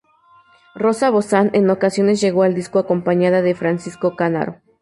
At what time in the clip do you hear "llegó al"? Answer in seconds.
2.21-2.55